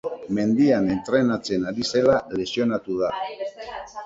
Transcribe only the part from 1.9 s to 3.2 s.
zela lesionatu da.